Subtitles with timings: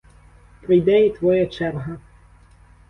[0.61, 1.97] Прийде і твоя черга!